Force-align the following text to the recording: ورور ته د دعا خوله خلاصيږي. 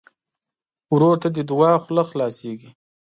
ورور 0.93 1.15
ته 1.23 1.27
د 1.35 1.37
دعا 1.49 1.71
خوله 1.83 2.03
خلاصيږي. 2.09 2.69